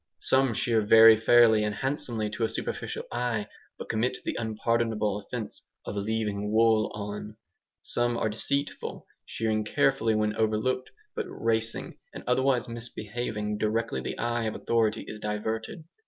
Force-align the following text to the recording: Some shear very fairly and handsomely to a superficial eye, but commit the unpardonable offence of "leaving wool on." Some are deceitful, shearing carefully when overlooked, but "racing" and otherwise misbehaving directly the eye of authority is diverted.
Some 0.17 0.55
shear 0.55 0.81
very 0.81 1.15
fairly 1.15 1.63
and 1.63 1.75
handsomely 1.75 2.27
to 2.31 2.43
a 2.43 2.49
superficial 2.49 3.03
eye, 3.11 3.47
but 3.77 3.87
commit 3.87 4.17
the 4.25 4.35
unpardonable 4.39 5.19
offence 5.19 5.63
of 5.85 5.95
"leaving 5.95 6.51
wool 6.51 6.91
on." 6.95 7.37
Some 7.83 8.17
are 8.17 8.27
deceitful, 8.27 9.05
shearing 9.27 9.63
carefully 9.63 10.15
when 10.15 10.35
overlooked, 10.35 10.89
but 11.15 11.27
"racing" 11.29 11.99
and 12.15 12.23
otherwise 12.25 12.67
misbehaving 12.67 13.59
directly 13.59 14.01
the 14.01 14.17
eye 14.17 14.45
of 14.45 14.55
authority 14.55 15.05
is 15.07 15.19
diverted. 15.19 15.83